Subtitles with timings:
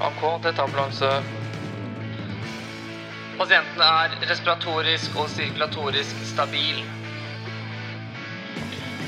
[0.00, 1.08] AK, dette er ambulanse.
[3.38, 6.84] Pasienten er respiratorisk og sirkulatorisk stabil.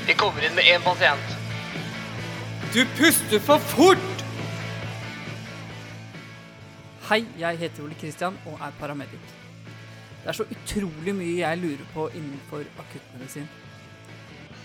[0.07, 1.37] Vi kommer inn med én pasient.
[2.73, 4.25] Du puster for fort!
[7.07, 9.31] Hei, jeg heter Ole Kristian og er paramedic.
[10.21, 13.47] Det er så utrolig mye jeg lurer på innenfor akuttmedisin.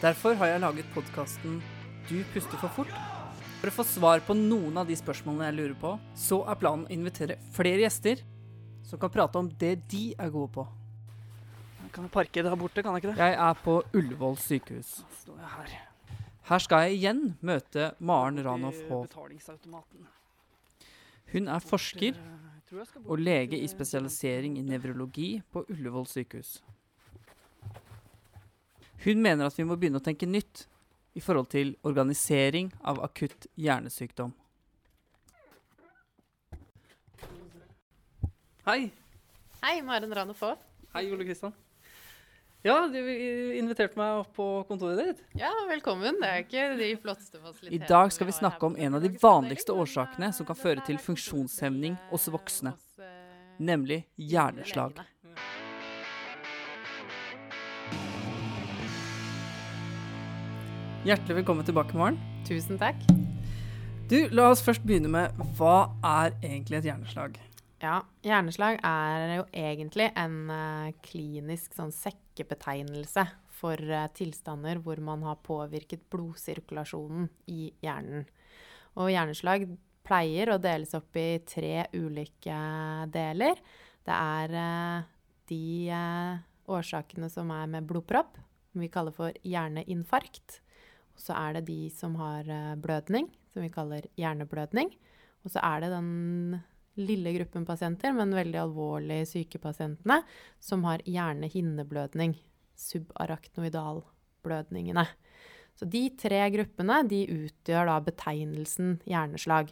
[0.03, 1.63] Derfor har jeg laget podkasten
[2.11, 3.16] Du puster for fort.
[3.57, 6.85] For å få svar på noen av de spørsmålene jeg lurer på, så er planen
[6.85, 8.21] å invitere flere gjester
[8.87, 10.67] som kan prate om det de er gode på.
[11.81, 13.25] Jeg kan parke der borte, kan jeg ikke det?
[13.25, 14.93] Jeg er på Ullevål sykehus.
[15.23, 15.75] Står jeg her.
[16.47, 19.41] Her skal jeg igjen møte Maren Ranoff Borti
[21.33, 26.61] Hun er forsker Jeg jeg og lege i spesialisering i nevrologi på Ullevål sykehus.
[29.05, 30.67] Hun mener at vi må begynne å tenke nytt
[31.17, 34.35] i forhold til organisering av akutt hjernesykdom.
[38.67, 38.91] Hei.
[39.63, 40.59] Hei, Maren Rane Faa.
[40.93, 41.55] Hei, Ole Kristian.
[42.67, 45.21] Ja, du inviterte meg opp på kontoret ditt.
[45.39, 46.19] Ja, velkommen.
[46.19, 49.77] Det er ikke de flotteste I dag skal vi snakke om en av de vanligste
[49.77, 54.99] årsakene som kan eh, føre til funksjonshemning hos voksne, eh, nemlig hjerneslag.
[61.07, 62.17] Hjertelig velkommen tilbake, Maren.
[62.43, 62.99] Tusen takk.
[64.11, 67.37] Du, La oss først begynne med hva er egentlig et hjerneslag?
[67.79, 73.23] Ja, hjerneslag er jo egentlig en uh, klinisk sånn sekkebetegnelse
[73.55, 78.27] for uh, tilstander hvor man har påvirket blodsirkulasjonen i hjernen.
[78.99, 79.71] Og hjerneslag
[80.03, 82.59] pleier å deles opp i tre ulike
[83.15, 83.63] deler.
[84.03, 85.09] Det er uh,
[85.55, 86.05] de
[86.67, 90.65] årsakene som er med blodpropp, som vi kaller for hjerneinfarkt.
[91.21, 94.89] Så er det de som har eh, blødning, som vi kaller hjerneblødning.
[95.47, 96.11] Og så er det den
[96.97, 100.23] lille gruppen pasienter, men veldig alvorlig syke pasientene,
[100.61, 102.37] som har hjernehinneblødning,
[102.81, 105.07] subaraknoidalblødningene.
[105.77, 109.67] Så de tre gruppene de utgjør da betegnelsen hjerneslag.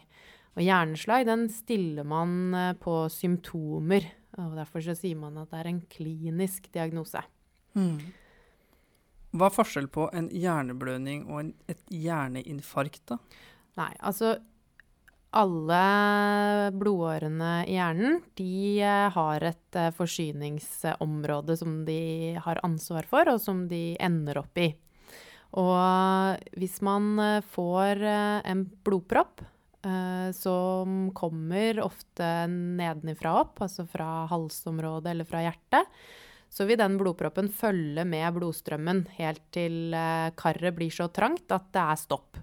[0.54, 4.06] Og hjerneslag den stiller man eh, på symptomer,
[4.38, 7.20] og derfor så sier man at det er en klinisk diagnose.
[9.34, 13.18] Hva er forskjell på en hjerneblødning og en, et hjerneinfarkt, da?
[13.80, 14.36] Nei, altså
[15.34, 23.26] alle blodårene i hjernen de eh, har et eh, forsyningsområde som de har ansvar for,
[23.32, 24.70] og som de ender opp i.
[25.58, 29.42] Og hvis man eh, får eh, en blodpropp
[29.86, 35.98] eh, som kommer ofte nedenifra opp, altså fra halsområdet eller fra hjertet,
[36.54, 41.66] så vil den blodproppen følge med blodstrømmen helt til eh, karet blir så trangt at
[41.74, 42.38] det er stopp.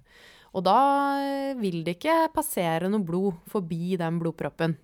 [0.52, 0.80] Og da
[1.24, 4.76] eh, vil det ikke passere noe blod forbi den blodproppen.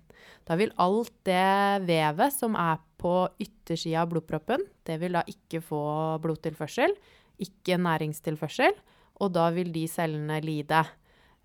[0.48, 5.60] Da vil alt det vevet som er på yttersida av blodproppen, det vil da ikke
[5.62, 5.82] få
[6.24, 6.96] blodtilførsel,
[7.44, 8.72] ikke næringstilførsel,
[9.20, 10.80] og da vil de cellene lide.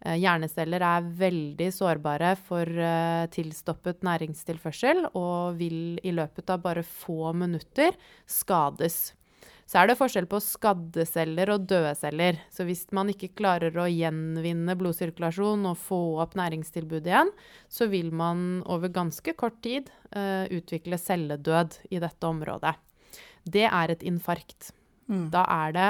[0.04, 6.84] Eh, Hjerneceller er veldig sårbare for eh, tilstoppet næringstilførsel og vil i løpet av bare
[6.84, 7.96] få minutter
[8.28, 9.14] skades.
[9.64, 12.42] Så er det forskjell på skadde celler og døde celler.
[12.52, 17.32] Så hvis man ikke klarer å gjenvinne blodsirkulasjon og få opp næringstilbudet igjen,
[17.72, 22.76] så vil man over ganske kort tid uh, utvikle celledød i dette området.
[23.48, 24.74] Det er et infarkt.
[25.08, 25.90] Da er det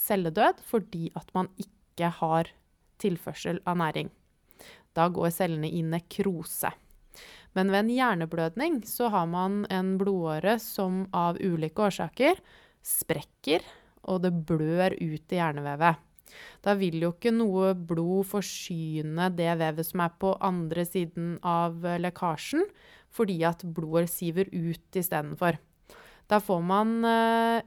[0.00, 2.50] celledød fordi at man ikke har
[3.00, 4.10] tilførsel av næring.
[4.96, 6.72] Da går cellene i nekrose.
[7.56, 12.38] Men ved en hjerneblødning så har man en blodåre som av ulike årsaker
[12.86, 13.64] sprekker,
[14.06, 15.98] og det blør ut i hjernevevet.
[16.62, 21.82] Da vil jo ikke noe blod forsyne det vevet som er på andre siden av
[21.82, 22.62] lekkasjen,
[23.10, 25.58] fordi at blodet siver ut istedenfor.
[26.30, 27.66] Da får man eh,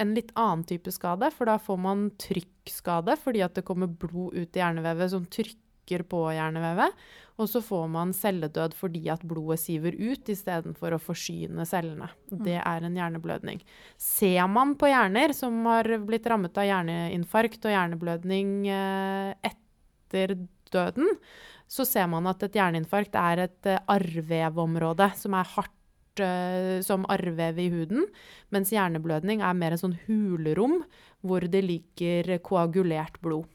[0.00, 4.36] en litt annen type skade, for da får man trykkskade fordi at det kommer blod
[4.36, 6.96] ut i hjernevevet som trykker på hjernevevet.
[7.40, 12.10] Og så får man celledød fordi at blodet siver ut istedenfor å forsyne cellene.
[12.28, 13.62] Det er en hjerneblødning.
[13.96, 20.36] Ser man på hjerner som har blitt rammet av hjerneinfarkt og hjerneblødning eh, etter
[20.70, 21.08] døden,
[21.70, 25.79] så ser man at et hjerneinfarkt er et eh, arrvevområde som er hardt
[26.86, 28.06] som arrvev i huden,
[28.54, 30.80] mens hjerneblødning er mer en sånn hulrom
[31.26, 33.48] hvor det ligger koagulert blod.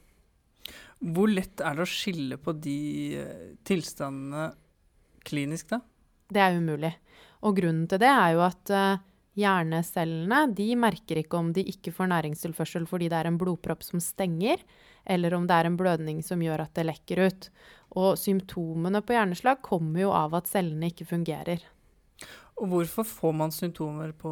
[1.00, 2.78] Hvor lett er det å skille på de
[3.20, 4.48] eh, tilstandene
[5.26, 5.82] klinisk, da?
[6.32, 6.94] Det er umulig.
[7.46, 9.02] Og grunnen til det er jo at eh,
[9.36, 14.00] hjernecellene de merker ikke om de ikke får næringstilførsel fordi det er en blodpropp som
[14.02, 14.62] stenger,
[15.04, 17.48] eller om det er en blødning som gjør at det lekker ut.
[18.00, 21.60] Og symptomene på hjerneslag kommer jo av at cellene ikke fungerer.
[22.56, 24.30] Og hvorfor får man symptomer på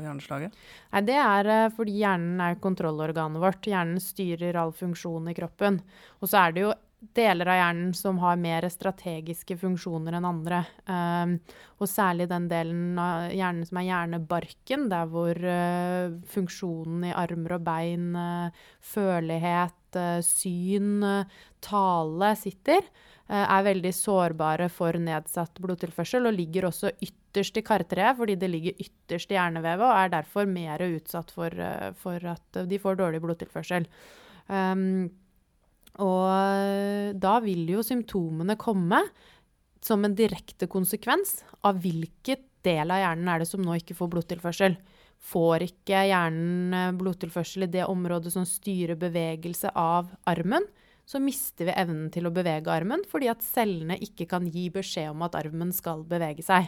[0.00, 0.56] hjerneslaget?
[0.94, 3.68] Nei, Det er eh, fordi hjernen er kontrollorganet vårt.
[3.68, 5.82] Hjernen styrer all funksjon i kroppen.
[6.22, 6.74] Og så er det jo
[7.16, 10.62] deler av hjernen som har mer strategiske funksjoner enn andre.
[10.88, 11.36] Um,
[11.76, 17.58] og særlig den delen av hjernen som er hjernebarken, der hvor uh, funksjonen i armer
[17.58, 18.64] og bein, uh,
[18.94, 21.04] førlighet, uh, syn,
[21.64, 22.88] tale sitter,
[23.26, 26.92] er veldig sårbare for nedsatt blodtilførsel og ligger også
[27.36, 31.52] ytterst i kartreet fordi det ligger ytterst i hjernevevet og er derfor mer utsatt for,
[32.00, 33.84] for at de får dårlig blodtilførsel.
[34.48, 35.06] Um,
[36.00, 39.00] og da vil jo symptomene komme
[39.84, 44.10] som en direkte konsekvens av hvilken del av hjernen er det som nå ikke får
[44.14, 44.76] blodtilførsel.
[45.26, 50.66] Får ikke hjernen eh, blodtilførsel i det området som styrer bevegelse av armen,
[51.06, 55.12] så mister vi evnen til å bevege armen fordi at cellene ikke kan gi beskjed
[55.12, 56.66] om at armen skal bevege seg.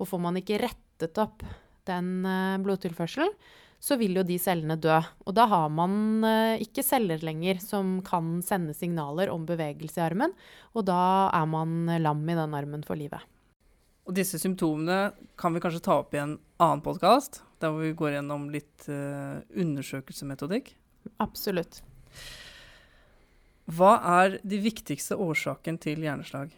[0.00, 1.44] Og får man ikke rettet opp
[1.88, 3.32] den eh, blodtilførselen,
[3.80, 4.98] så vil jo de cellene dø.
[5.24, 10.04] Og da har man eh, ikke celler lenger som kan sende signaler om bevegelse i
[10.04, 10.34] armen,
[10.76, 11.02] og da
[11.36, 13.24] er man lam i den armen for livet.
[14.08, 17.96] Og disse symptomene kan vi kanskje ta opp i en annen podkast, der hvor vi
[17.96, 19.52] går gjennom litt undersøkelsesmetodikk?
[19.60, 20.72] undersøkelsemetodikk?
[21.22, 21.82] Absolutt.
[23.70, 23.92] Hva
[24.24, 26.50] er de viktigste årsaken til hjerneslag?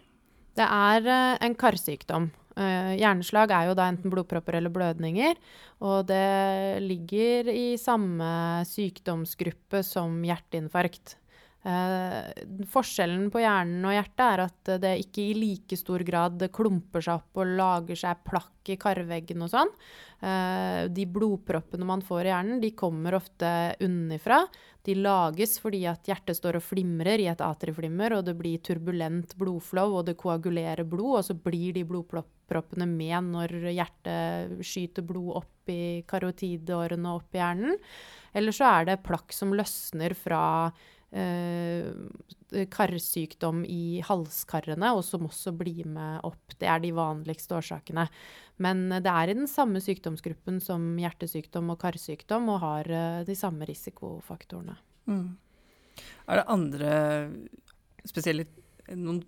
[0.56, 1.11] Det er
[1.44, 2.31] en karsykdom.
[2.52, 5.38] Uh, hjerneslag er jo da enten blodpropper eller blødninger,
[5.81, 8.28] og det ligger i samme
[8.69, 11.16] sykdomsgruppe som hjerteinfarkt.
[11.62, 12.26] Uh,
[12.67, 17.20] forskjellen på hjernen og hjertet er at det ikke i like stor grad klumper seg
[17.20, 19.70] opp og lager seg plakk i karveggen og sånn.
[20.23, 23.49] Eh, de blodproppene man får i hjernen, de kommer ofte
[23.82, 24.44] unnifra.
[24.87, 29.35] De lages fordi at hjertet står og flimrer i et atrieflimmer, og det blir turbulent
[29.38, 35.43] blodflow, og det koagulerer blod, og så blir de blodproppene med når hjertet skyter blod
[35.43, 37.79] opp i karotidårene og opp i hjernen.
[38.32, 41.01] Eller så er det plakk som løsner fra Eh,
[42.73, 46.55] karsykdom i halskarene, og som også blir med opp.
[46.59, 48.06] Det er de vanligste årsakene.
[48.62, 53.37] Men det er i den samme sykdomsgruppen som hjertesykdom og karsykdom, og har eh, de
[53.38, 54.76] samme risikofaktorene.
[55.11, 55.31] Mm.
[56.29, 56.91] Er det andre
[58.08, 58.47] spesielle
[58.93, 59.23] noen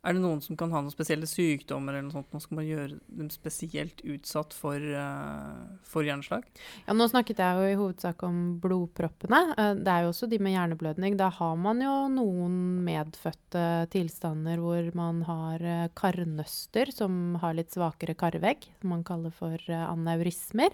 [0.00, 2.96] er det noen som kan ha noen spesielle sykdommer eller noe sånt, skal man gjøre
[3.18, 6.46] dem spesielt utsatt for, uh, for hjerneslag?
[6.86, 9.42] Ja, nå snakket jeg jo i hovedsak om blodproppene.
[9.58, 11.18] Uh, det er jo også de med hjerneblødning.
[11.20, 12.56] Da har man jo noen
[12.86, 19.34] medfødte tilstander hvor man har uh, karnøster som har litt svakere karvegg, som man kaller
[19.36, 20.72] for aneurismer.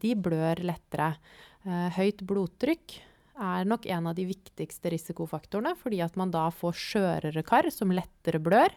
[0.00, 1.08] de blør lettere.
[1.96, 2.94] høyt blodtrykk
[3.34, 7.92] er nok en av de viktigste risikofaktorene, fordi at man da får skjørere kar som
[7.94, 8.74] lettere blør.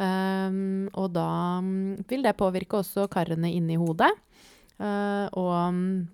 [0.00, 4.10] Um, og da mm, vil det påvirke også karene inni hodet.
[4.80, 6.08] Uh, og mm,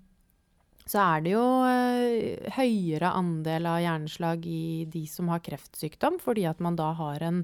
[0.87, 6.47] så er det jo uh, høyere andel av hjerneslag i de som har kreftsykdom, fordi
[6.49, 7.43] at man da har en,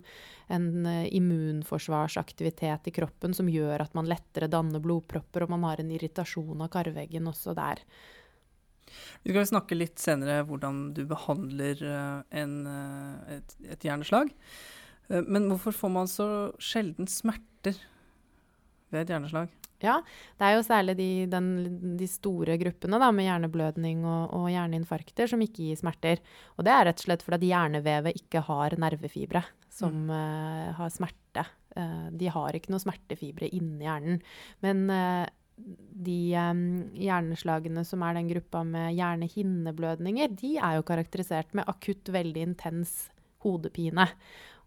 [0.52, 5.84] en uh, immunforsvarsaktivitet i kroppen som gjør at man lettere danner blodpropper, og man har
[5.84, 7.86] en irritasjon av karveggen også der.
[9.24, 14.32] Vi skal snakke litt senere hvordan du behandler eh, en, eh, et, et, hjerneslag.
[15.10, 16.30] Eh, men hvorfor får man så
[16.62, 17.78] sjelden smerter
[18.94, 19.52] ved et hjerneslag?
[19.84, 19.98] Ja,
[20.40, 21.48] det er jo særlig de, den,
[22.00, 26.22] de store gruppene da, med hjerneblødning og, og, hjerneinfarkter som ikke gir smerter.
[26.56, 30.14] Og det er rett og slett fordi hjernevevet ikke har nervefibre som mm.
[30.14, 31.44] uh, har smerte.
[31.76, 34.22] Uh, de har ikke noe smertefibre inni hjernen.
[34.64, 35.26] Men uh,
[35.56, 36.64] de um,
[36.98, 42.96] hjerneslagene som er den gruppa med hjernehinneblødninger, de er jo karakterisert med akutt, veldig intens
[43.46, 44.08] hodepine.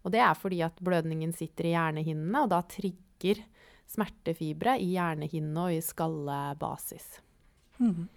[0.05, 3.43] Og det er fordi at blødningen sitter i hjernehinnene, og da trigger
[3.87, 7.17] smertefibre i hjernehinne og i skallebasis.
[7.81, 8.07] Mm.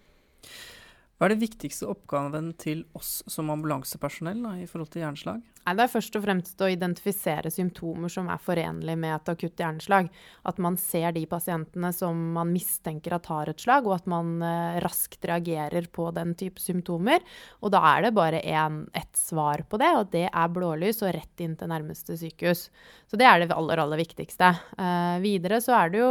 [1.21, 5.43] Hva er det viktigste oppgaven til oss som ambulansepersonell da, i forhold til hjerneslag?
[5.61, 10.09] Det er først og fremst å identifisere symptomer som er forenlige med et akutt hjerneslag.
[10.49, 14.41] At man ser de pasientene som man mistenker at har et slag, og at man
[14.43, 17.21] eh, raskt reagerer på den type symptomer.
[17.61, 21.45] Og da er det bare ett svar på det, og det er blålys og rett
[21.45, 22.71] inn til nærmeste sykehus.
[23.11, 24.51] Så det er det aller, aller viktigste.
[24.81, 26.11] Eh, videre så er det jo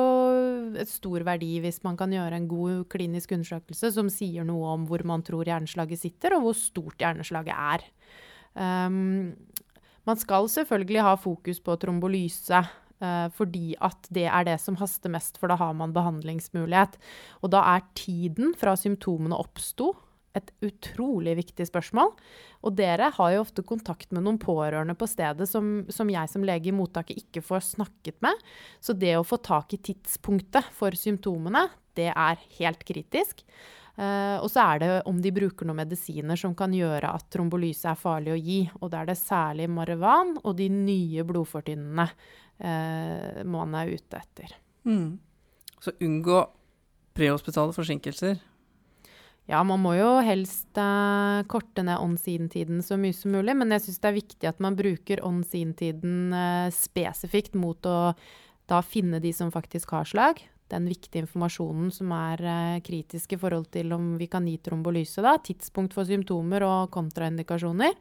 [0.80, 4.88] et stor verdi hvis man kan gjøre en god klinisk undersøkelse som sier noe om
[4.88, 7.86] hvor man tror hjerneslaget sitter, og hvor stort hjerneslaget er.
[8.60, 9.32] Um,
[10.08, 12.64] man skal selvfølgelig ha fokus på trombolyse.
[13.00, 16.98] Uh, fordi at det er det som haster mest, for da har man behandlingsmulighet.
[17.40, 19.94] Og da er tiden fra symptomene oppsto,
[20.38, 22.12] et utrolig viktig spørsmål.
[22.66, 26.46] Og dere har jo ofte kontakt med noen pårørende på stedet som, som jeg som
[26.46, 28.46] lege i mottaket ikke får snakket med.
[28.84, 33.44] Så det å få tak i tidspunktet for symptomene, det er helt kritisk.
[34.00, 37.90] Uh, og så er det om de bruker noen medisiner som kan gjøre at trombolyse
[37.92, 38.60] er farlig å gi.
[38.80, 44.54] Og da er det særlig Marivan og de nye blodfortynnende uh, man er ute etter.
[44.88, 45.18] Mm.
[45.84, 46.46] Så unngå
[47.20, 48.38] prehospitale forsinkelser.
[49.50, 53.84] Ja, man må jo helst uh, korte ned on-scene-tiden så mye som mulig, men jeg
[53.88, 56.32] syns det er viktig at man bruker on-scene-tiden
[56.72, 57.98] spesifikt mot å
[58.70, 60.40] da finne de som faktisk har slag
[60.70, 65.24] den viktige informasjonen som er eh, kritisk i forhold til om vi kan gi trombolyse.
[65.26, 65.38] Da.
[65.44, 67.96] Tidspunkt for symptomer og kontraindikasjoner.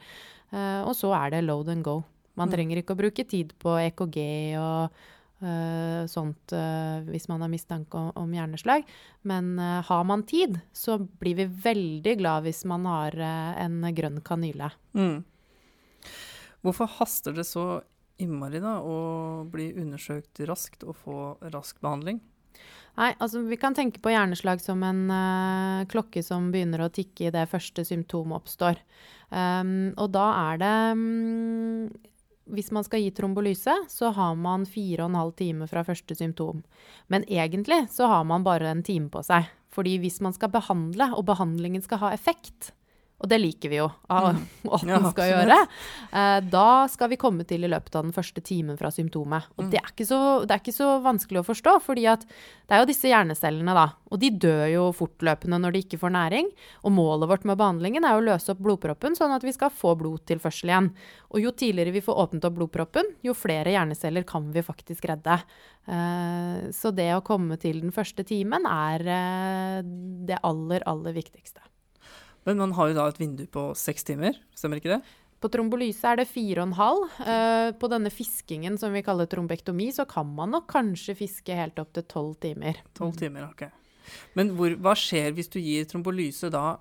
[0.52, 2.00] Eh, og så er det load and go.
[2.38, 2.54] Man mm.
[2.54, 4.18] trenger ikke å bruke tid på EKG
[4.60, 4.98] og
[5.42, 8.86] uh, sånt uh, hvis man har mistanke om, om hjerneslag.
[9.26, 14.22] Men uh, har man tid, så blir vi veldig glad hvis man har en grønn
[14.22, 14.70] kanyle.
[14.94, 15.24] Mm.
[16.62, 17.80] Hvorfor haster det så
[18.22, 21.18] innmari da, å bli undersøkt raskt og få
[21.54, 22.22] rask behandling?
[22.98, 27.28] Nei, altså vi kan tenke på hjerneslag som en uh, klokke som begynner å tikke
[27.28, 28.80] idet første symptom oppstår.
[29.30, 30.24] Um, og da
[30.54, 31.84] er det um,
[32.48, 36.16] Hvis man skal gi trombolyse, så har man fire og en halv time fra første
[36.18, 36.64] symptom.
[37.12, 39.46] Men egentlig så har man bare en time på seg.
[39.68, 42.72] Fordi hvis man skal behandle, og behandlingen skal ha effekt,
[43.18, 45.56] og det liker vi jo at den ja, skal gjøre.
[46.14, 49.48] Eh, da skal vi komme til i løpet av den første timen fra symptomet.
[49.56, 49.70] Og mm.
[49.72, 53.10] det, er så, det, er ikke så, vanskelig å forstå, fordi det er jo disse
[53.10, 53.88] hjernecellene, da.
[54.12, 56.52] Og de dør jo fortløpende når de ikke får næring.
[56.86, 59.96] Og målet vårt med behandlingen er å løse opp blodproppen, sånn at vi skal få
[59.98, 60.90] blodtilførsel igjen.
[61.34, 65.40] Og jo tidligere vi får åpnet opp blodproppen, jo flere hjerneceller kan vi faktisk redde.
[65.90, 69.82] Eh, så det å komme til den første timen er eh,
[70.30, 71.66] det aller, aller viktigste.
[72.46, 75.00] Men man har jo da et vindu på seks timer, stemmer ikke det?
[75.38, 77.02] På trombolyse er det fire og en halv.
[77.22, 81.78] Uh, på denne fiskingen som vi kaller trombektomi, så kan man nok kanskje fiske helt
[81.78, 82.80] opp til tolv timer.
[82.98, 83.68] 12 timer, ok.
[84.38, 86.78] Men hvor, hva skjer hvis du gir trombolyse da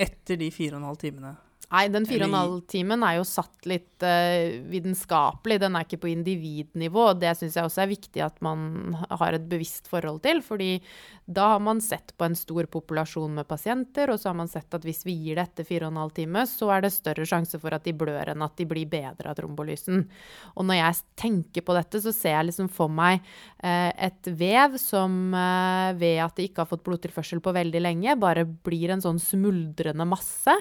[0.00, 1.34] etter de fire og en halv timene?
[1.72, 5.58] Nei, den fire og en halv timen er jo satt litt uh, vitenskapelig.
[5.62, 7.08] Den er ikke på individnivå.
[7.10, 10.42] og Det syns jeg også er viktig at man har et bevisst forhold til.
[10.44, 10.76] fordi
[11.24, 14.74] da har man sett på en stor populasjon med pasienter, og så har man sett
[14.76, 17.24] at hvis vi gir det etter fire og en halv time, så er det større
[17.28, 20.04] sjanse for at de blør enn at de blir bedre av trombolysen.
[20.54, 23.24] Og når jeg tenker på dette, så ser jeg liksom for meg
[23.64, 28.20] uh, et vev som uh, ved at det ikke har fått blodtilførsel på veldig lenge,
[28.20, 30.58] bare blir en sånn smuldrende masse.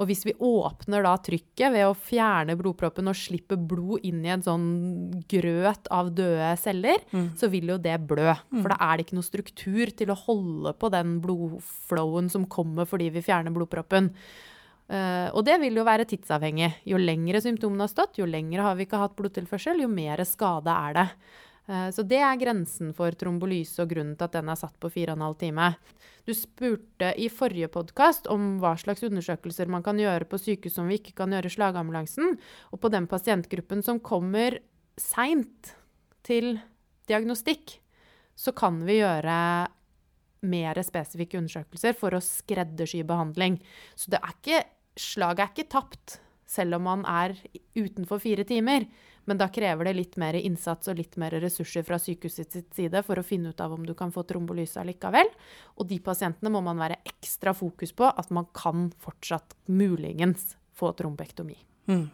[0.00, 4.32] Og hvis vi åpner da trykket ved å fjerne blodproppen og slippe blod inn i
[4.32, 4.68] en sånn
[5.28, 7.26] grøt av døde celler, mm.
[7.36, 8.32] så vil jo det blø.
[8.48, 8.62] Mm.
[8.62, 12.88] For da er det ikke noe struktur til å holde på den blodflowen som kommer
[12.88, 14.08] fordi vi fjerner blodproppen.
[14.90, 16.72] Uh, og det vil jo være tidsavhengig.
[16.88, 20.74] Jo lengre symptomene har stått, jo lengre har vi ikke hatt blodtilførsel, jo mer skade
[20.88, 21.06] er det.
[21.70, 24.90] Uh, så det er grensen for trombolyse og grunnen til at den er satt på
[24.90, 25.68] 4,5 time.
[26.26, 30.90] Du spurte i forrige podkast om hva slags undersøkelser man kan gjøre på sykehus som
[30.90, 32.34] vi ikke kan gjøre i slagambulansen.
[32.74, 34.58] Og på den pasientgruppen som kommer
[35.00, 35.76] seint
[36.26, 36.58] til
[37.08, 37.78] diagnostikk,
[38.34, 39.36] så kan vi gjøre
[40.50, 43.58] mer spesifikke undersøkelser for å skreddersy behandling.
[43.94, 44.64] Så er ikke,
[44.98, 46.18] slaget er ikke tapt
[46.50, 47.36] selv om man er
[47.78, 48.88] utenfor fire timer.
[49.30, 53.04] Men da krever det litt mer innsats og litt mer ressurser fra sykehuset sitt side
[53.06, 55.30] for å finne ut av om du kan få trombolyse likevel.
[55.78, 60.90] Og de pasientene må man være ekstra fokus på at man kan fortsatt muligens få
[60.98, 61.54] trombektomi.
[61.86, 62.08] Mm.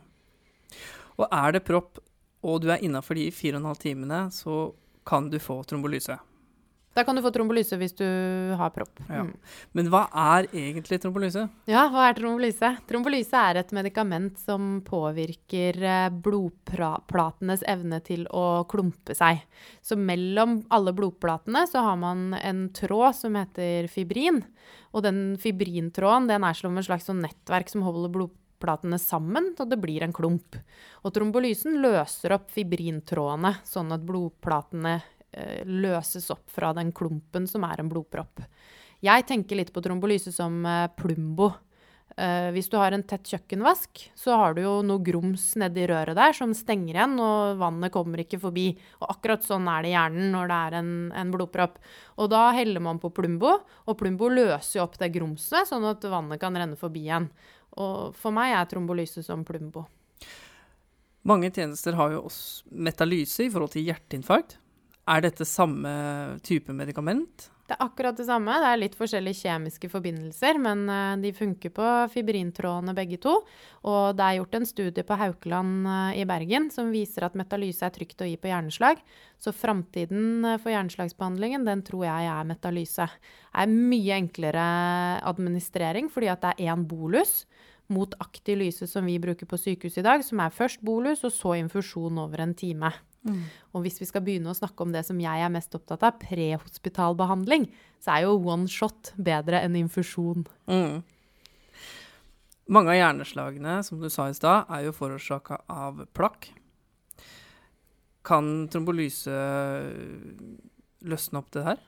[1.16, 2.02] Og er det propp
[2.46, 4.70] og du er innafor de fire og en halv timene, så
[5.06, 6.18] kan du få trombolyse.
[6.96, 8.06] Da kan du få trombolyse hvis du
[8.56, 9.02] har propp.
[9.04, 9.26] Ja.
[9.26, 9.34] Mm.
[9.76, 11.42] Men hva er egentlig trombolyse?
[11.68, 12.70] Ja, hva er trombolyse?
[12.88, 19.42] Trombolyse er et medikament som påvirker eh, blodplatenes evne til å klumpe seg.
[19.84, 24.40] Så mellom alle blodplatene så har man en tråd som heter fibrin.
[24.96, 29.68] Og den fibrintråden den er som et slags sånn nettverk som holder blodplatene sammen, og
[29.68, 30.56] det blir en klump.
[31.04, 34.96] Og trombolysen løser opp fibrintrådene, sånn at blodplatene
[35.68, 38.40] løses opp fra den klumpen som er en blodpropp.
[39.04, 41.52] Jeg tenker litt på trombolyse som eh, Plumbo.
[42.16, 46.16] Uh, hvis du har en tett kjøkkenvask, så har du jo noe grums nedi røret
[46.16, 48.70] der som stenger igjen, og vannet kommer ikke forbi.
[49.02, 51.76] Og akkurat sånn er det i hjernen når det er en, en, blodpropp.
[52.16, 56.08] Og da heller man på Plumbo, og Plumbo løser jo opp det grumset, sånn at
[56.08, 57.28] vannet kan renne forbi igjen.
[57.76, 59.84] Og for meg er trombolyse som Plumbo.
[61.28, 64.56] Mange tjenester har jo også metalyse i forhold til hjerteinfarkt.
[65.06, 65.90] Er dette samme
[66.42, 67.50] type medikament?
[67.66, 68.54] Det er akkurat det samme.
[68.62, 73.32] Det er litt forskjellige kjemiske forbindelser, men eh, de funker på fibrintrådene begge to.
[73.90, 77.82] Og det er gjort en studie på Haukeland eh, i Bergen som viser at metalyse
[77.86, 79.02] er trygt å gi på hjerneslag.
[79.42, 83.08] Så framtiden eh, for hjerneslagsbehandlingen, den tror jeg er metalyse.
[83.10, 84.68] Det er mye enklere
[85.26, 87.44] administrering fordi at det er én bolus
[87.90, 91.34] mot aktiv lyse som vi bruker på sykehus i dag, som er først bolus og
[91.34, 92.94] så infusjon over en time.
[93.76, 96.18] Og hvis vi skal begynne å snakke om det som jeg er mest opptatt av,
[96.22, 97.68] prehospital behandling,
[98.02, 100.46] så er jo one shot bedre enn infusjon.
[100.70, 101.02] Mm.
[102.66, 106.48] Mange av hjerneslagene, som du sa i stad, er jo forårsaka av plakk.
[108.26, 109.36] Kan trombolyse
[111.06, 111.84] løsne opp det her?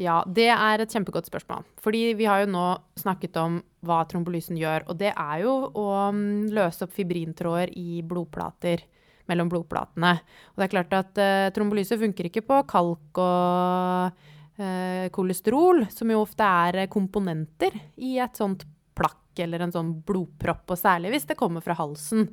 [0.00, 1.66] Ja, det er et kjempegodt spørsmål.
[1.80, 2.66] Fordi vi har jo nå
[3.00, 4.86] snakket om hva trombolysen gjør.
[4.88, 8.84] Og det er jo å mm, løse opp fibrintråder i blodplater
[9.30, 10.16] mellom blodplatene.
[10.52, 14.22] Og det er klart at uh, trombolyse funker ikke på kalk og
[14.58, 18.66] uh, kolesterol, som jo ofte er komponenter i et sånt
[18.98, 22.26] plakk eller en sånn blodpropp, og særlig hvis det kommer fra halsen.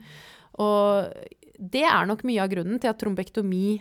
[0.60, 1.14] Og
[1.60, 3.80] det er nok mye av grunnen til at trombektomi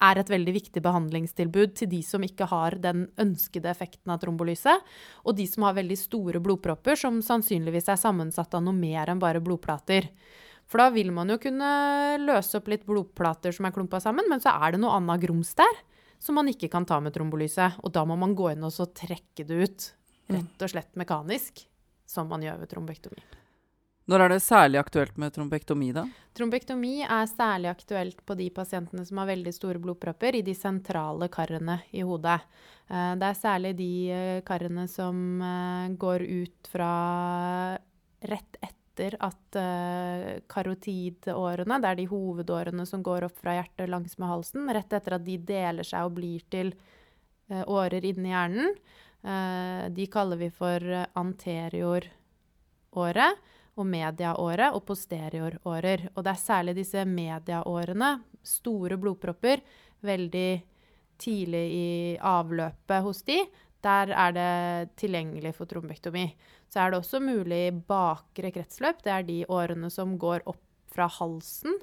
[0.00, 4.72] er et veldig viktig behandlingstilbud til de som ikke har den ønskede effekten av trombolyse,
[5.28, 9.20] og de som har veldig store blodpropper som sannsynligvis er sammensatt av noe mer enn
[9.20, 10.08] bare blodplater.
[10.70, 11.70] For da vil man jo kunne
[12.22, 15.50] løse opp litt blodplater som er klumpa sammen, men så er det noe annet grums
[15.58, 15.82] der
[16.20, 17.72] som man ikke kan ta med trombolyse.
[17.82, 19.90] Og da må man gå inn og så trekke det ut,
[20.30, 21.64] rett og slett mekanisk,
[22.06, 23.22] som man gjør ved trombektomi.
[24.10, 26.02] Når er det særlig aktuelt med trombektomi, da?
[26.34, 31.28] Trombektomi er særlig aktuelt på de pasientene som har veldig store blodpropper i de sentrale
[31.30, 32.40] karene i hodet.
[32.90, 36.90] Eh, det er særlig de eh, karene som eh, går ut fra
[38.26, 43.88] rett etter etter at uh, karotidårene, det er de hovedårene som går opp fra hjertet
[43.90, 48.74] langsmed halsen, rett etter at de deler seg og blir til uh, årer inni hjernen,
[49.24, 50.80] uh, de kaller vi for
[51.14, 52.10] anterioråret
[53.80, 56.08] og mediaåret og posteriorårer.
[56.14, 59.60] Og det er særlig disse mediaårene, store blodpropper,
[60.04, 60.62] veldig
[61.20, 63.38] tidlig i avløpet hos de,
[63.84, 66.26] der er det tilgjengelig for trombektomi.
[66.70, 69.00] Så er det også mulig bakre kretsløp.
[69.04, 71.76] Det er de årene som går opp fra halsen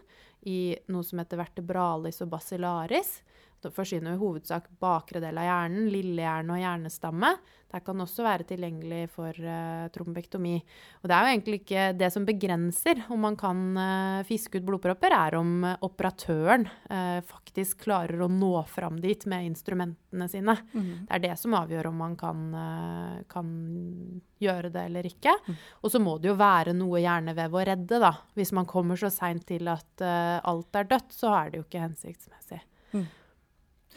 [0.48, 3.18] i noe som heter vertebralis og basilaris.
[3.63, 7.32] Da forsyner i hovedsak bakre del av hjernen, lillehjerne og hjernestamme.
[7.67, 10.54] Det kan også være tilgjengelig for uh, trombektomi.
[11.02, 14.67] Og det er jo egentlig ikke det som begrenser om man kan uh, fiske ut
[14.70, 16.67] blodpropper, er om uh, operatøren
[17.28, 20.56] faktisk klarer å nå fram dit med instrumentene sine.
[20.72, 20.88] Mm.
[21.10, 22.41] Det er det som avgjør om man kan,
[23.30, 23.52] kan
[24.41, 25.34] gjøre det eller ikke.
[25.48, 25.60] Mm.
[25.82, 28.13] Og så må det jo være noe hjernevev å redde, da.
[28.38, 31.84] Hvis man kommer så seint til at alt er dødt, så er det jo ikke
[31.84, 32.62] hensiktsmessig.
[32.96, 33.08] Mm.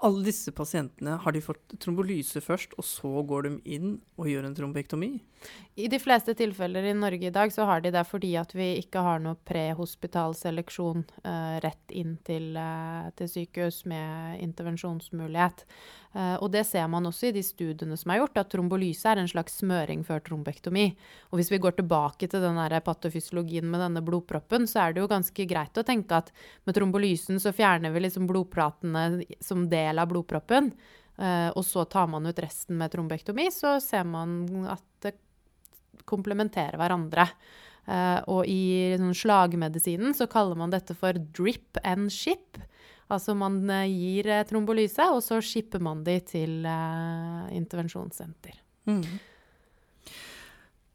[0.00, 4.48] Alle disse pasientene, har de fått trombolyse først, og så går de inn og gjør
[4.48, 5.10] en trombektomi?
[5.74, 8.74] I de fleste tilfeller i Norge i dag så har de det fordi at vi
[8.82, 15.64] ikke har noe prehospital seleksjon uh, rett inn til, uh, til, sykehus med intervensjonsmulighet.
[16.12, 19.22] Uh, og det ser man også i de studiene som er gjort, at trombolyse er
[19.22, 20.90] en slags smøring før trombektomi.
[21.32, 25.10] Og hvis vi går tilbake til den patofysiologien med denne blodproppen, så er det jo
[25.10, 26.28] ganske greit å tenke at
[26.68, 30.72] med trombolysen så fjerner vi liksom blodplatene som del av blodproppen.
[31.20, 34.40] Uh, og så tar man ut resten med trombektomi, så ser man
[34.72, 35.12] at det
[36.08, 37.28] komplementerer hverandre.
[37.82, 42.58] Uh, og i slagmedisinen så kaller man dette for drip and ship.
[43.12, 46.64] Altså man uh, gir trombolyse, og så shipper man de til
[47.52, 48.56] intervensjonssenter.
[48.88, 49.04] Mm.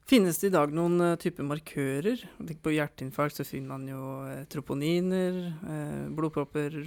[0.08, 2.23] Finnes det i dag noen uh, type markører?
[2.63, 4.04] På hjerteinfarkt så finner man jo
[4.50, 6.82] troponiner, uh, blodpropper,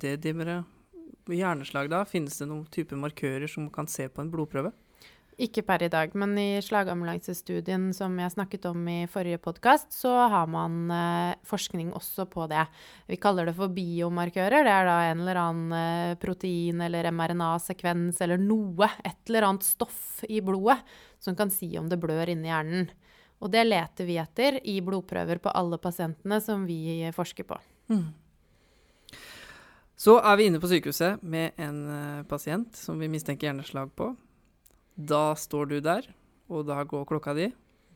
[0.00, 0.62] D-dimmere
[1.30, 2.04] hjerneslag da?
[2.08, 4.72] Finnes det noen type markører som man kan se på en blodprøve?
[5.40, 10.10] Ikke per i dag, men i slagambulansestudien som jeg snakket om i forrige podkast, så
[10.28, 12.66] har man eh, forskning også på det.
[13.08, 14.66] Vi kaller det for biomarkører.
[14.66, 19.64] Det er da en eller annen eh, protein eller mRNA-sekvens eller noe, et eller annet
[19.64, 20.82] stoff i blodet,
[21.24, 22.90] som kan si om det blør inni hjernen.
[23.40, 27.56] Og det leter vi etter i blodprøver på alle pasientene som vi forsker på.
[27.88, 28.10] Mm.
[30.00, 34.14] Så er vi inne på sykehuset med en uh, pasient som vi mistenker hjerneslag på.
[34.96, 36.06] Da står du der,
[36.48, 37.50] og da går klokka di.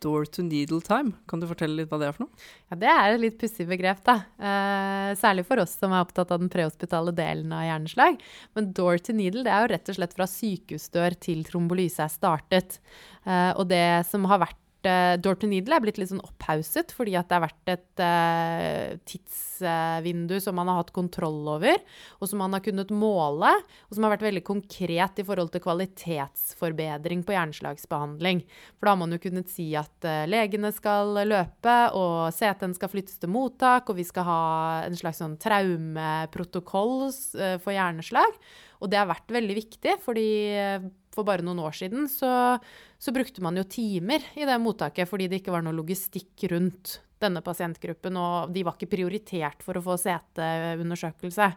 [0.04, 1.14] Door to needle time.
[1.30, 2.42] Kan du fortelle litt hva det er for noe?
[2.68, 4.18] Ja, Det er et litt pussig begrep, da.
[4.36, 8.20] Eh, særlig for oss som er opptatt av den prehospitale delen av hjerneslag.
[8.58, 12.12] Men door to needle det er jo rett og slett fra sykehusdør til trombolyse er
[12.12, 12.80] startet.
[13.24, 16.92] Eh, og det som har vært eh, Door to needle er blitt litt sånn opphauset
[16.94, 21.78] fordi at det har vært et uh, tidsvindu som man har hatt kontroll over,
[22.20, 23.50] og som man har kunnet måle,
[23.88, 28.44] og som har vært veldig konkret i forhold til kvalitetsforbedring på hjerneslagsbehandling.
[28.76, 32.92] For da har man jo kunnet si at uh, legene skal løpe, og CT-en skal
[32.92, 34.42] flyttes til mottak, og vi skal ha
[34.88, 37.10] en slags sånn traumeprotokoll
[37.62, 38.38] for hjerneslag.
[38.82, 40.28] Og det har vært veldig viktig, fordi
[41.14, 42.58] for bare noen år siden så,
[42.98, 46.98] så, brukte man jo timer i det mottaket fordi det ikke var noe logistikk rundt
[47.22, 51.50] denne pasientgruppen, og de var ikke prioritert for å få CT-undersøkelse.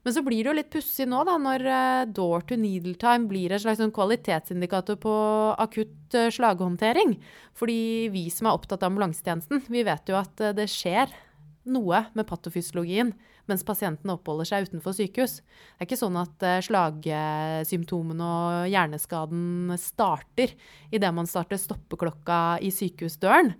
[0.00, 3.28] Men så blir det jo litt pussig nå, da, når uh, door to needle time
[3.28, 5.14] blir en slags sånn kvalitetsindikator på
[5.60, 7.18] akutt uh, slaghåndtering.
[7.56, 11.12] Fordi vi som er opptatt av ambulansetjenesten, vi vet jo at uh, det skjer
[11.70, 13.12] noe med patofysiologien
[13.50, 15.40] mens pasienten oppholder seg utenfor sykehus.
[15.42, 20.54] Det er ikke sånn at uh, slagsymptomene og hjerneskaden starter
[20.94, 23.54] idet man starter stoppeklokka i sykehusdøren.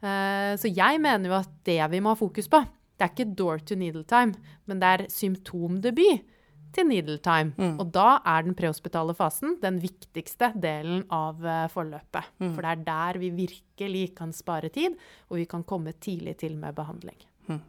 [0.00, 2.62] Uh, så jeg mener jo at det vi må ha fokus på,
[3.00, 4.36] det er ikke door to needle time,
[4.68, 6.28] men det er symptomdebut
[6.76, 7.54] til needle time.
[7.58, 7.76] Mm.
[7.82, 12.30] Og da er den prehospitale fasen den viktigste delen av uh, forløpet.
[12.42, 12.52] Mm.
[12.54, 14.98] For det er der vi virkelig kan spare tid,
[15.30, 17.18] og vi kan komme tidlig til med behandling.
[17.48, 17.62] Mm.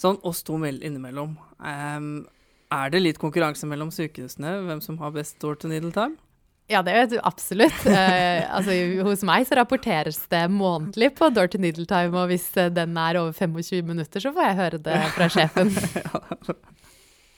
[0.00, 1.36] Sånn oss to innimellom.
[1.60, 2.26] Um,
[2.72, 6.16] er det litt konkurranse mellom sykehusene, hvem som har best door to needle time?
[6.70, 7.86] Ja, det vet du absolutt.
[7.90, 12.46] Eh, altså, hos meg så rapporteres det månedlig på door to needle time, og hvis
[12.56, 15.74] eh, den er over 25 minutter, så får jeg høre det fra sjefen.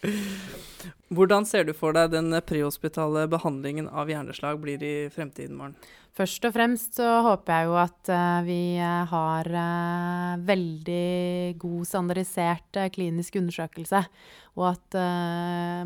[1.12, 5.76] Hvordan ser du for deg den prehospitale behandlingen av hjerneslag blir i fremtiden, Maren?
[6.12, 11.88] Først og fremst så håper jeg jo at uh, vi eh, har uh, veldig god
[11.88, 14.02] standardisert klinisk undersøkelse.
[14.52, 14.96] Og at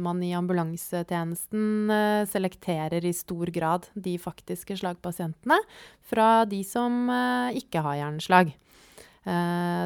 [0.02, 1.86] man i ambulansetjenesten
[2.26, 5.60] selekterer i stor grad de faktiske slagpasientene
[6.10, 7.06] fra de som
[7.54, 8.50] ikke har hjerneslag.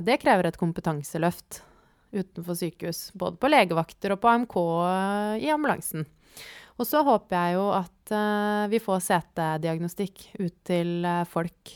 [0.08, 1.60] det krever et kompetanseløft
[2.12, 3.10] utenfor sykehus.
[3.18, 4.56] Både på legevakter og på AMK
[5.42, 6.06] i ambulansen.
[6.80, 11.74] Og så håper jeg jo at uh, vi får CT-diagnostikk ut til uh, folk.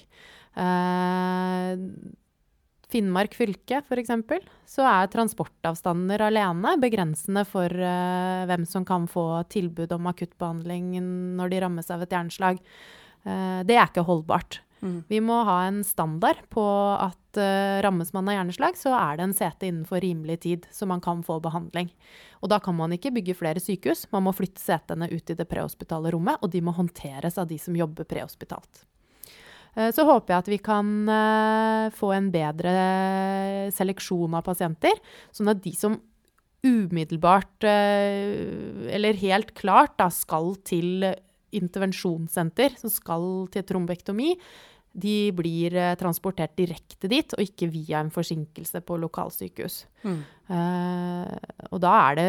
[0.57, 1.77] Uh,
[2.95, 4.13] Finnmark fylke, f.eks.,
[4.71, 10.93] så er transportavstander alene begrensende for hvem som kan få tilbud om akuttbehandling
[11.35, 12.61] når de rammes av et hjerneslag.
[13.67, 14.61] det er ikke holdbart.
[14.85, 14.99] Mm.
[15.09, 16.63] Vi må ha en standard på
[17.01, 20.89] at uh, rammes man av hjerneslag, så er det en sete innenfor rimelig tid, så
[20.89, 21.89] man kan få behandling.
[22.45, 25.49] Og da kan man ikke bygge flere sykehus, man må flytte setene ut i det
[25.49, 28.85] prehospitale rommet, og de må håndteres av de som jobber prehospitalt.
[29.73, 32.75] Uh, så håper jeg at vi kan uh, få en bedre
[33.73, 35.01] seleksjon av pasienter,
[35.33, 35.97] sånn at de som
[36.65, 41.05] umiddelbart, eller helt klart, da, skal til
[41.55, 44.31] intervensjonssenter, som skal til trombektomi,
[44.95, 49.81] de blir eh, transportert direkte dit, og ikke via en forsinkelse på lokalsykehus.
[50.05, 50.21] Mm.
[50.45, 51.31] Uh,
[51.73, 52.27] og da er det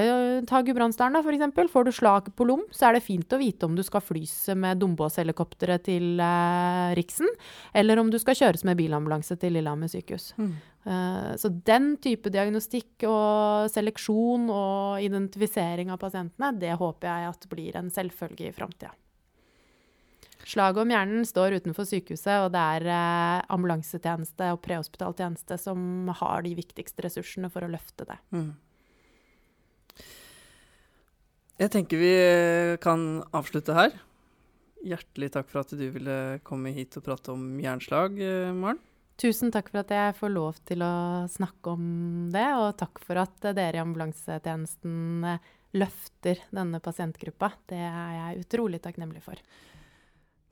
[0.48, 1.72] Ta Gudbrandsdalen, f.eks.
[1.74, 4.34] Får du slag på lom, så er det fint å vite om du skal flys
[4.56, 7.30] med Dombås-helikopteret til uh, Riksen,
[7.76, 10.32] eller om du skal kjøres med bilambulanse til Lillehammer sykehus.
[10.40, 10.54] Mm.
[10.88, 17.50] Uh, så den type diagnostikk og seleksjon og identifisering av pasientene, det håper jeg at
[17.52, 18.96] blir en selvfølge i framtida.
[20.46, 26.12] Slaget om hjernen står utenfor sykehuset, og det er eh, ambulansetjeneste og prehospital tjeneste som
[26.22, 28.20] har de viktigste ressursene for å løfte det.
[28.36, 28.52] Mm.
[31.66, 33.98] Jeg tenker vi eh, kan avslutte her.
[34.86, 38.84] Hjertelig takk for at du ville komme hit og prate om hjerneslag, eh, Maren.
[39.18, 40.96] Tusen takk for at jeg får lov til å
[41.32, 41.86] snakke om
[42.34, 45.24] det, og takk for at dere i ambulansetjenesten
[45.80, 47.56] løfter denne pasientgruppa.
[47.72, 49.40] Det er jeg utrolig takknemlig for.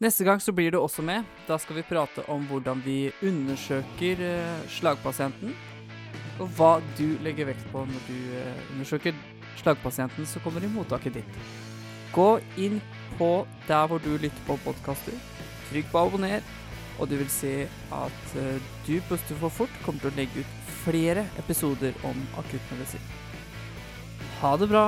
[0.03, 1.23] Neste gang så blir du også med.
[1.47, 5.53] Da skal vi prate om hvordan vi undersøker uh, slagpasienten,
[6.43, 9.15] og hva du legger vekt på når du uh, undersøker
[9.61, 11.39] slagpasienten som kommer i mottaket ditt.
[12.11, 12.27] Gå
[12.59, 12.81] inn
[13.15, 13.31] på
[13.69, 15.15] der hvor du lytter på podkaster.
[15.69, 16.43] Trykk på abonner,
[16.99, 17.53] og du vil se
[17.95, 23.13] at uh, Du puster for fort kommer til å legge ut flere episoder om akuttmedisin.
[24.41, 24.87] Ha det bra.